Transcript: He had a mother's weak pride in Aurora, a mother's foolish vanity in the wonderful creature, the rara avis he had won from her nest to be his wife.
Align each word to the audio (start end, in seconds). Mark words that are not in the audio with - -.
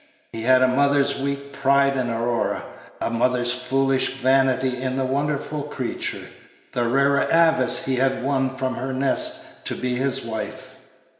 He 0.33 0.41
had 0.41 0.63
a 0.63 0.67
mother's 0.67 1.19
weak 1.19 1.53
pride 1.53 1.95
in 1.95 2.09
Aurora, 2.09 2.63
a 2.99 3.11
mother's 3.11 3.53
foolish 3.53 4.09
vanity 4.15 4.81
in 4.81 4.97
the 4.97 5.05
wonderful 5.05 5.61
creature, 5.61 6.27
the 6.73 6.87
rara 6.87 7.27
avis 7.31 7.85
he 7.85 7.97
had 7.97 8.23
won 8.23 8.49
from 8.55 8.73
her 8.77 8.93
nest 8.93 9.63
to 9.65 9.75
be 9.75 9.93
his 9.93 10.23
wife. 10.25 10.75